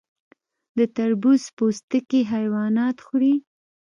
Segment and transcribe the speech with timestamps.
[0.77, 3.35] د تربوز پوستکي حیوانات خوري.